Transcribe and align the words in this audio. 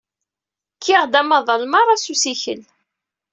Kkiɣ-d 0.75 1.13
amaḍal 1.21 1.63
merra 1.67 1.95
s 2.03 2.05
usikel. 2.13 2.61